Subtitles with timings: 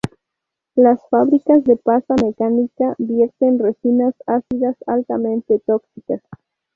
[0.73, 6.23] Las fábricas de pasta mecánica vierten resinas ácidas altamente tóxicas.